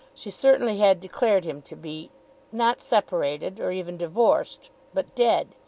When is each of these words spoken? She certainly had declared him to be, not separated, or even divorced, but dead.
She 0.15 0.31
certainly 0.31 0.79
had 0.79 0.99
declared 0.99 1.43
him 1.45 1.61
to 1.61 1.75
be, 1.75 2.09
not 2.51 2.81
separated, 2.81 3.59
or 3.59 3.69
even 3.69 3.97
divorced, 3.97 4.71
but 4.95 5.13
dead. 5.13 5.49